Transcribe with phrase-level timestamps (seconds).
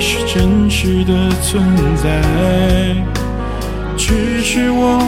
[0.00, 1.64] 是真实的存
[1.96, 2.08] 在，
[3.96, 4.98] 只是我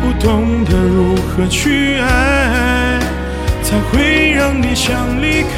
[0.00, 2.98] 不懂得如何去爱，
[3.62, 5.48] 才会让你想离开。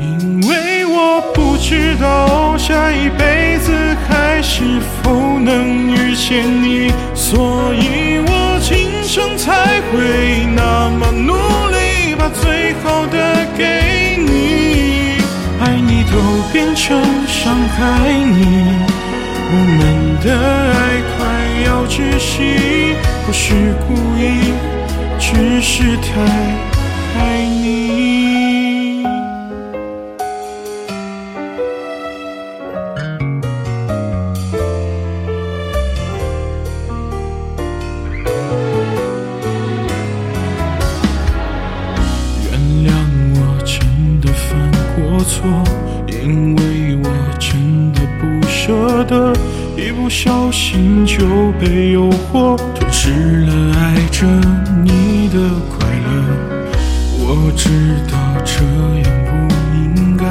[0.00, 3.72] 因为我不知道下一辈子
[4.08, 10.35] 还是否能遇见你，所以我今生才会，
[12.26, 15.16] 把最好的给你。
[15.60, 16.18] 爱你都
[16.52, 18.66] 变成伤害你，
[19.52, 20.26] 我们的
[20.72, 20.76] 爱
[21.12, 21.16] 快
[21.64, 23.54] 要窒息，不是
[23.86, 24.52] 故意，
[25.20, 26.20] 只是太
[27.16, 28.35] 爱你。
[46.06, 47.08] 因为我
[47.38, 49.32] 真的不舍得，
[49.76, 54.26] 一不小心就被诱惑，吞噬了爱着
[54.84, 55.38] 你的
[55.70, 56.06] 快乐。
[57.18, 57.68] 我知
[58.10, 58.62] 道这
[59.02, 59.30] 样不
[59.74, 60.24] 应该，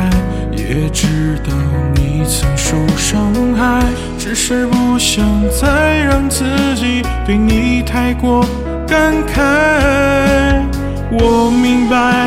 [0.55, 1.51] 也知道
[1.95, 3.83] 你曾受伤害，
[4.17, 6.43] 只是不想再让自
[6.75, 8.45] 己对你太过
[8.87, 10.63] 感慨。
[11.11, 12.24] 我明白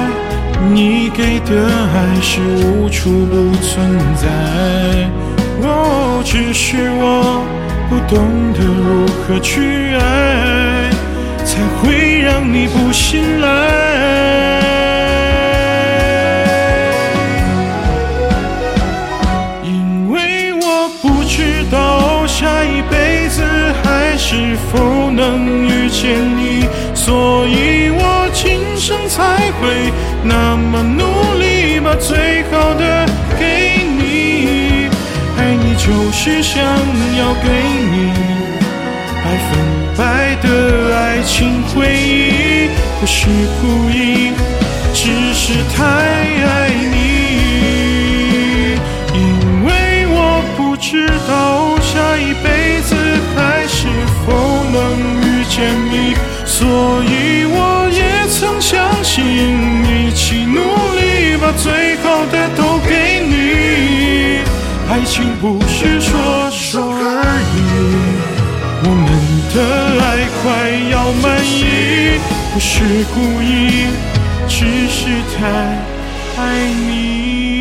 [0.80, 4.28] 你给的爱是无处不存在，
[5.60, 7.44] 哦，只是我
[7.90, 10.88] 不懂得如何去爱，
[11.44, 13.48] 才会让你不信赖。
[19.64, 23.42] 因为我不知道下一辈子
[23.82, 27.77] 还是否能遇见你，所以
[28.88, 29.92] 生才会
[30.24, 31.04] 那么努
[31.38, 33.06] 力，把最好的
[33.38, 34.88] 给你。
[35.36, 37.48] 爱你就是想要给
[37.92, 38.10] 你
[39.22, 39.50] 百分
[39.94, 43.26] 百的爱情回忆，不是
[43.60, 44.32] 故意，
[65.08, 67.58] 情不是说说而已，
[68.84, 69.08] 我们
[69.54, 69.56] 的
[70.04, 70.06] 爱
[70.42, 70.42] 快
[70.92, 72.20] 要满溢，
[72.52, 72.68] 不是
[73.14, 73.88] 故意，
[74.46, 75.38] 只是太
[76.36, 76.42] 爱
[76.86, 77.57] 你。